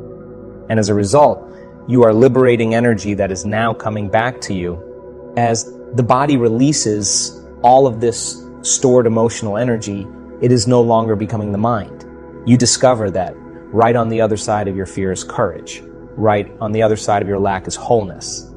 And 0.73 0.79
as 0.81 0.89
a 0.89 0.95
result, 0.95 1.55
you 1.87 2.03
are 2.03 2.15
liberating 2.15 2.75
energy 2.75 3.13
that 3.13 3.31
is 3.31 3.45
now 3.45 3.75
coming 3.75 4.09
back 4.09 4.41
to 4.41 4.55
you. 4.55 5.35
As 5.37 5.71
the 5.93 6.03
body 6.03 6.39
releases 6.39 7.45
all 7.61 7.87
of 7.87 8.01
this 8.01 8.43
stored 8.63 9.07
emotional 9.07 9.59
energy, 9.59 10.07
it 10.41 10.51
is 10.51 10.67
no 10.67 10.81
longer 10.81 11.15
becoming 11.15 11.53
the 11.53 11.59
mind. 11.59 12.07
You 12.47 12.57
discover 12.57 13.11
that 13.11 13.35
right 13.37 13.95
on 13.95 14.09
the 14.09 14.23
other 14.23 14.39
side 14.39 14.67
of 14.67 14.75
your 14.75 14.87
fear 14.87 15.13
is 15.13 15.25
courage. 15.25 15.83
Right 16.17 16.51
on 16.59 16.73
the 16.73 16.81
other 16.81 16.97
side 16.97 17.21
of 17.21 17.29
your 17.29 17.39
lack 17.39 17.67
is 17.67 17.77
wholeness. 17.77 18.51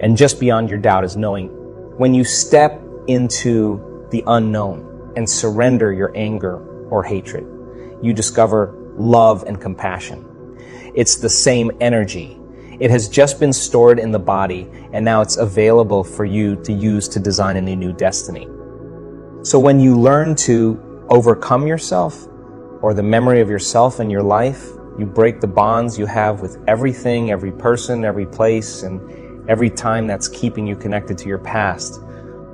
And 0.00 0.16
just 0.16 0.40
beyond 0.40 0.70
your 0.70 0.78
doubt 0.78 1.04
is 1.04 1.18
knowing 1.18 1.48
when 1.98 2.14
you 2.14 2.24
step 2.24 2.80
into 3.08 4.06
the 4.10 4.24
unknown 4.26 5.12
and 5.16 5.28
surrender 5.28 5.92
your 5.92 6.16
anger 6.16 6.88
or 6.88 7.04
hatred, 7.04 7.44
you 8.00 8.14
discover 8.14 8.74
love 8.96 9.42
and 9.42 9.60
compassion. 9.60 10.31
It's 10.94 11.16
the 11.16 11.28
same 11.28 11.70
energy. 11.80 12.38
It 12.78 12.90
has 12.90 13.08
just 13.08 13.40
been 13.40 13.52
stored 13.52 13.98
in 13.98 14.10
the 14.10 14.18
body 14.18 14.68
and 14.92 15.04
now 15.04 15.22
it's 15.22 15.36
available 15.36 16.04
for 16.04 16.24
you 16.24 16.56
to 16.64 16.72
use 16.72 17.08
to 17.08 17.20
design 17.20 17.56
any 17.56 17.74
new 17.74 17.92
destiny. 17.92 18.46
So 19.42 19.58
when 19.58 19.80
you 19.80 19.98
learn 19.98 20.34
to 20.36 21.06
overcome 21.08 21.66
yourself 21.66 22.26
or 22.82 22.92
the 22.92 23.02
memory 23.02 23.40
of 23.40 23.48
yourself 23.48 24.00
in 24.00 24.10
your 24.10 24.22
life, 24.22 24.68
you 24.98 25.06
break 25.06 25.40
the 25.40 25.46
bonds 25.46 25.98
you 25.98 26.06
have 26.06 26.40
with 26.40 26.62
everything, 26.68 27.30
every 27.30 27.52
person, 27.52 28.04
every 28.04 28.26
place, 28.26 28.82
and 28.82 29.48
every 29.48 29.70
time 29.70 30.06
that's 30.06 30.28
keeping 30.28 30.66
you 30.66 30.76
connected 30.76 31.16
to 31.18 31.28
your 31.28 31.38
past. 31.38 32.00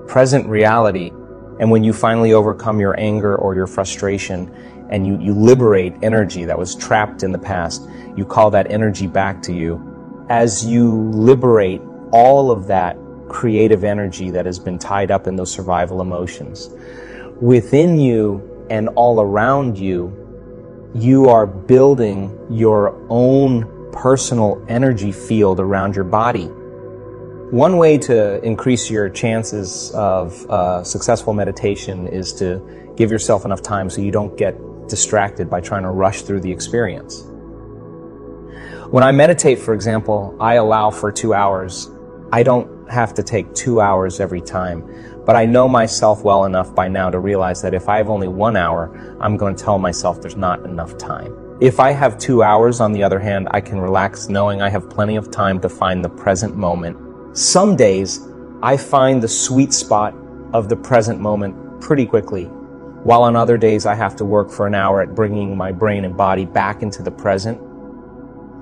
Present 0.06 0.46
reality. 0.46 1.10
And 1.58 1.70
when 1.70 1.82
you 1.82 1.92
finally 1.92 2.32
overcome 2.32 2.78
your 2.78 2.98
anger 3.00 3.34
or 3.34 3.54
your 3.56 3.66
frustration 3.66 4.54
and 4.90 5.06
you, 5.06 5.18
you 5.18 5.34
liberate 5.34 5.94
energy 6.02 6.44
that 6.44 6.58
was 6.58 6.74
trapped 6.74 7.22
in 7.22 7.32
the 7.32 7.38
past, 7.38 7.88
you 8.16 8.24
call 8.24 8.50
that 8.50 8.70
energy 8.70 9.06
back 9.06 9.42
to 9.42 9.52
you. 9.52 10.26
As 10.28 10.64
you 10.64 11.10
liberate 11.10 11.80
all 12.12 12.50
of 12.50 12.66
that 12.66 12.96
creative 13.28 13.84
energy 13.84 14.30
that 14.30 14.46
has 14.46 14.58
been 14.58 14.78
tied 14.78 15.10
up 15.10 15.26
in 15.26 15.36
those 15.36 15.50
survival 15.50 16.00
emotions, 16.00 16.70
within 17.40 17.98
you 17.98 18.66
and 18.70 18.88
all 18.90 19.20
around 19.20 19.78
you, 19.78 20.14
you 20.94 21.28
are 21.28 21.46
building 21.46 22.36
your 22.50 22.98
own 23.10 23.90
personal 23.92 24.64
energy 24.68 25.12
field 25.12 25.60
around 25.60 25.94
your 25.94 26.04
body. 26.04 26.46
One 27.50 27.78
way 27.78 27.98
to 27.98 28.42
increase 28.44 28.90
your 28.90 29.08
chances 29.08 29.90
of 29.92 30.44
uh, 30.50 30.84
successful 30.84 31.32
meditation 31.32 32.06
is 32.06 32.32
to 32.34 32.92
give 32.96 33.10
yourself 33.10 33.44
enough 33.44 33.62
time 33.62 33.88
so 33.88 34.00
you 34.00 34.10
don't 34.10 34.36
get 34.36 34.54
distracted 34.88 35.48
by 35.48 35.60
trying 35.60 35.82
to 35.82 35.90
rush 35.90 36.22
through 36.22 36.40
the 36.40 36.50
experience. 36.50 37.24
When 38.90 39.04
I 39.04 39.12
meditate, 39.12 39.58
for 39.58 39.74
example, 39.74 40.34
I 40.40 40.54
allow 40.54 40.90
for 40.90 41.12
two 41.12 41.34
hours. 41.34 41.90
I 42.32 42.42
don't 42.42 42.90
have 42.90 43.12
to 43.14 43.22
take 43.22 43.54
two 43.54 43.80
hours 43.80 44.18
every 44.18 44.40
time, 44.40 44.82
but 45.26 45.36
I 45.36 45.44
know 45.44 45.68
myself 45.68 46.24
well 46.24 46.46
enough 46.46 46.74
by 46.74 46.88
now 46.88 47.10
to 47.10 47.18
realize 47.18 47.60
that 47.62 47.74
if 47.74 47.88
I 47.88 47.98
have 47.98 48.08
only 48.08 48.28
one 48.28 48.56
hour, 48.56 49.16
I'm 49.20 49.36
going 49.36 49.54
to 49.54 49.62
tell 49.62 49.78
myself 49.78 50.22
there's 50.22 50.36
not 50.36 50.64
enough 50.64 50.96
time. 50.96 51.34
If 51.60 51.80
I 51.80 51.92
have 51.92 52.18
two 52.18 52.42
hours, 52.42 52.80
on 52.80 52.92
the 52.92 53.02
other 53.02 53.18
hand, 53.18 53.48
I 53.50 53.60
can 53.60 53.78
relax 53.78 54.28
knowing 54.28 54.62
I 54.62 54.70
have 54.70 54.88
plenty 54.88 55.16
of 55.16 55.30
time 55.30 55.60
to 55.60 55.68
find 55.68 56.02
the 56.04 56.08
present 56.08 56.56
moment. 56.56 57.36
Some 57.36 57.76
days, 57.76 58.26
I 58.62 58.76
find 58.76 59.22
the 59.22 59.28
sweet 59.28 59.72
spot 59.72 60.14
of 60.52 60.68
the 60.68 60.76
present 60.76 61.20
moment 61.20 61.80
pretty 61.80 62.06
quickly 62.06 62.50
while 63.04 63.22
on 63.22 63.36
other 63.36 63.56
days 63.56 63.86
I 63.86 63.94
have 63.94 64.16
to 64.16 64.24
work 64.24 64.50
for 64.50 64.66
an 64.66 64.74
hour 64.74 65.00
at 65.00 65.14
bringing 65.14 65.56
my 65.56 65.72
brain 65.72 66.04
and 66.04 66.16
body 66.16 66.44
back 66.44 66.82
into 66.82 67.02
the 67.02 67.10
present, 67.10 67.60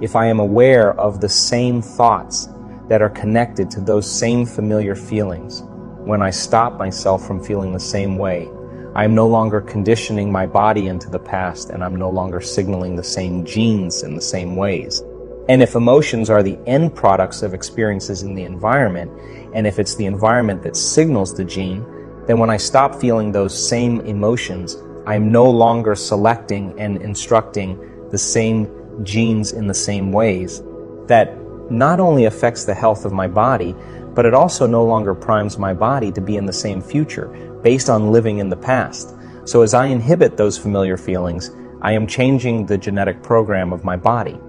if 0.01 0.15
I 0.15 0.27
am 0.27 0.41
aware 0.41 0.99
of 1.01 1.21
the 1.21 1.29
same 1.29 1.81
thoughts 1.81 2.49
that 2.89 3.01
are 3.01 3.09
connected 3.09 3.71
to 3.71 3.81
those 3.81 4.11
same 4.11 4.45
familiar 4.45 4.95
feelings, 4.95 5.63
when 6.05 6.23
I 6.23 6.31
stop 6.31 6.79
myself 6.79 7.27
from 7.27 7.43
feeling 7.43 7.73
the 7.73 7.81
same 7.81 8.19
way, 8.19 8.49
I 8.95 9.05
am 9.05 9.15
no 9.15 9.27
longer 9.27 9.61
conditioning 9.61 10.31
my 10.31 10.47
body 10.47 10.87
into 10.87 11.11
the 11.11 11.19
past 11.19 11.71
and 11.71 11.83
I'm 11.83 11.97
no 11.97 12.11
longer 12.11 12.41
signaling 12.41 12.95
the 12.95 13.05
same 13.05 13.45
genes 13.45 14.03
in 14.03 14.15
the 14.15 14.23
same 14.23 14.55
ways. 14.55 15.03
And 15.49 15.63
if 15.63 15.75
emotions 15.75 16.29
are 16.29 16.43
the 16.43 16.59
end 16.67 16.95
products 16.95 17.43
of 17.43 17.55
experiences 17.55 18.23
in 18.23 18.35
the 18.35 18.45
environment, 18.45 19.11
and 19.55 19.67
if 19.67 19.79
it's 19.79 19.95
the 19.95 20.07
environment 20.07 20.63
that 20.63 20.77
signals 20.77 21.35
the 21.35 21.45
gene, 21.45 21.85
then 22.27 22.39
when 22.39 22.51
I 22.51 22.57
stop 22.57 22.95
feeling 22.97 23.33
those 23.33 23.69
same 23.69 24.01
emotions, 24.01 24.77
I'm 25.07 25.31
no 25.31 25.49
longer 25.49 25.95
selecting 25.95 26.79
and 26.79 27.01
instructing 27.01 28.09
the 28.11 28.19
same 28.19 28.69
genes 29.05 29.53
in 29.53 29.67
the 29.67 29.75
same 29.75 30.11
ways. 30.11 30.63
That 31.07 31.37
not 31.71 32.01
only 32.01 32.25
affects 32.25 32.65
the 32.65 32.75
health 32.75 33.05
of 33.05 33.13
my 33.13 33.29
body, 33.29 33.75
but 34.15 34.27
it 34.27 34.35
also 34.35 34.67
no 34.67 34.85
longer 34.85 35.15
primes 35.15 35.59
my 35.59 35.75
body 35.75 36.11
to 36.13 36.21
be 36.21 36.37
in 36.37 36.47
the 36.47 36.53
same 36.53 36.81
future 36.81 37.29
based 37.63 37.91
on 37.91 38.11
living 38.11 38.39
in 38.39 38.49
the 38.49 38.57
past. 38.57 39.15
So 39.45 39.63
as 39.63 39.75
I 39.75 39.87
inhibit 39.87 40.37
those 40.37 40.59
familiar 40.59 40.97
feelings, 40.97 41.51
I 41.83 41.93
am 41.93 42.07
changing 42.07 42.67
the 42.67 42.79
genetic 42.79 43.23
program 43.23 43.73
of 43.73 43.85
my 43.85 43.97
body. 43.97 44.41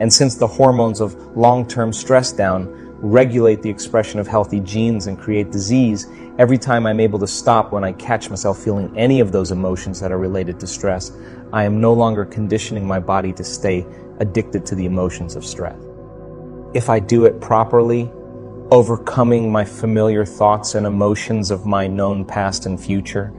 And 0.00 0.12
since 0.12 0.36
the 0.36 0.46
hormones 0.46 1.00
of 1.00 1.14
long-term 1.36 1.92
stress 1.92 2.32
down 2.32 2.85
regulate 2.98 3.62
the 3.62 3.70
expression 3.70 4.18
of 4.18 4.26
healthy 4.26 4.60
genes 4.60 5.06
and 5.06 5.18
create 5.18 5.50
disease, 5.50 6.06
every 6.38 6.58
time 6.58 6.86
I'm 6.86 7.00
able 7.00 7.18
to 7.18 7.26
stop 7.26 7.72
when 7.72 7.84
I 7.84 7.92
catch 7.92 8.30
myself 8.30 8.58
feeling 8.62 8.92
any 8.96 9.20
of 9.20 9.32
those 9.32 9.50
emotions 9.50 10.00
that 10.00 10.12
are 10.12 10.18
related 10.18 10.58
to 10.60 10.66
stress, 10.66 11.12
I 11.52 11.64
am 11.64 11.80
no 11.80 11.92
longer 11.92 12.24
conditioning 12.24 12.86
my 12.86 12.98
body 12.98 13.32
to 13.34 13.44
stay 13.44 13.86
addicted 14.18 14.64
to 14.66 14.74
the 14.74 14.86
emotions 14.86 15.36
of 15.36 15.44
stress. 15.44 15.78
If 16.74 16.90
I 16.90 16.98
do 16.98 17.24
it 17.26 17.40
properly, 17.40 18.10
overcoming 18.70 19.52
my 19.52 19.64
familiar 19.64 20.24
thoughts 20.24 20.74
and 20.74 20.86
emotions 20.86 21.50
of 21.50 21.66
my 21.66 21.86
known 21.86 22.24
past 22.24 22.66
and 22.66 22.80
future, 22.80 23.32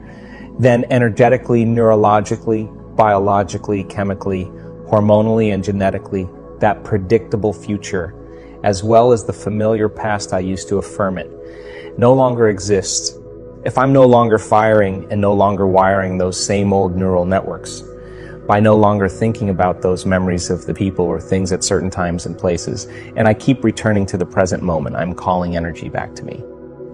then 0.58 0.84
energetically, 0.90 1.64
neurologically, 1.64 2.66
biologically, 2.96 3.84
chemically, 3.84 4.46
hormonally, 4.86 5.52
and 5.52 5.62
genetically, 5.62 6.28
that 6.58 6.82
predictable 6.82 7.52
future, 7.52 8.14
as 8.64 8.82
well 8.82 9.12
as 9.12 9.24
the 9.24 9.32
familiar 9.32 9.88
past 9.88 10.32
I 10.32 10.40
used 10.40 10.68
to 10.68 10.78
affirm 10.78 11.18
it, 11.18 11.30
no 11.98 12.12
longer 12.14 12.48
exists 12.48 13.16
if 13.64 13.76
I'm 13.76 13.92
no 13.92 14.06
longer 14.06 14.38
firing 14.38 15.06
and 15.10 15.20
no 15.20 15.32
longer 15.32 15.66
wiring 15.66 16.16
those 16.16 16.42
same 16.42 16.72
old 16.72 16.96
neural 16.96 17.24
networks 17.24 17.82
by 18.46 18.60
no 18.60 18.76
longer 18.76 19.08
thinking 19.08 19.50
about 19.50 19.82
those 19.82 20.06
memories 20.06 20.48
of 20.48 20.64
the 20.64 20.72
people 20.72 21.04
or 21.04 21.20
things 21.20 21.52
at 21.52 21.62
certain 21.62 21.90
times 21.90 22.24
and 22.24 22.38
places. 22.38 22.86
And 23.16 23.28
I 23.28 23.34
keep 23.34 23.62
returning 23.62 24.06
to 24.06 24.16
the 24.16 24.24
present 24.24 24.62
moment. 24.62 24.96
I'm 24.96 25.12
calling 25.12 25.56
energy 25.56 25.88
back 25.88 26.14
to 26.14 26.24
me. 26.24 26.42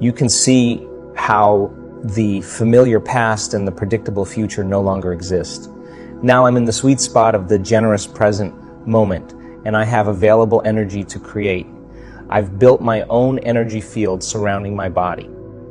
You 0.01 0.13
can 0.13 0.29
see 0.29 0.85
how 1.15 1.73
the 2.03 2.41
familiar 2.41 2.99
past 2.99 3.55
and 3.55 3.69
the 3.69 3.73
predictable 3.73 4.25
future 4.25 4.65
no 4.65 4.81
longer 4.81 5.13
exist. 5.13 5.71
Now 6.23 6.47
I'm 6.47 6.57
in 6.57 6.65
the 6.65 6.73
sweet 6.73 7.01
spot 7.01 7.35
of 7.35 7.49
the 7.49 7.59
generous 7.59 8.07
present 8.07 8.55
moment 8.87 9.34
and 9.65 9.77
I 9.77 9.85
have 9.85 10.09
available 10.09 10.63
energy 10.65 11.05
to 11.05 11.19
create. 11.19 11.67
I've 12.29 12.59
built 12.59 12.81
my 12.81 13.03
own 13.03 13.39
energy 13.41 13.81
field 13.81 14.23
surrounding 14.23 14.75
my 14.75 14.89
body. 14.89 15.29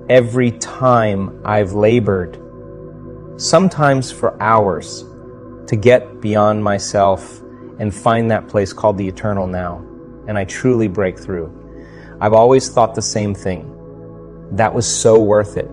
Every 0.09 0.51
time 0.51 1.41
I've 1.45 1.73
labored, 1.73 2.39
sometimes 3.37 4.11
for 4.11 4.41
hours, 4.41 5.05
to 5.67 5.75
get 5.75 6.21
beyond 6.21 6.63
myself 6.63 7.41
and 7.79 7.93
find 7.93 8.29
that 8.31 8.47
place 8.47 8.73
called 8.73 8.97
the 8.97 9.07
eternal 9.07 9.47
now. 9.47 9.83
And 10.27 10.37
I 10.37 10.45
truly 10.45 10.87
break 10.87 11.17
through. 11.17 11.51
I've 12.21 12.33
always 12.33 12.69
thought 12.69 12.95
the 12.95 13.01
same 13.01 13.33
thing. 13.33 13.69
That 14.51 14.73
was 14.73 14.85
so 14.87 15.19
worth 15.21 15.57
it. 15.57 15.69